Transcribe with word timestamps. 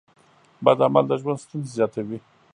بد 0.63 0.79
عمل 0.85 1.05
د 1.07 1.11
ژوند 1.21 1.41
ستونزې 1.43 1.71
زیاتوي. 1.77 2.17